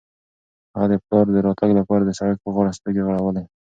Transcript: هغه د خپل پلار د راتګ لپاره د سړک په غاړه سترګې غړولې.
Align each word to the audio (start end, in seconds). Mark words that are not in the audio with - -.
هغه 0.73 0.87
د 0.91 0.93
خپل 0.99 1.03
پلار 1.07 1.25
د 1.31 1.37
راتګ 1.47 1.69
لپاره 1.79 2.03
د 2.03 2.11
سړک 2.19 2.37
په 2.41 2.49
غاړه 2.55 2.75
سترګې 2.79 3.01
غړولې. 3.07 3.43